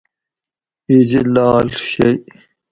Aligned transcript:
اِج 0.89 1.11
لاڷ 1.33 1.69
شئ 1.89 2.09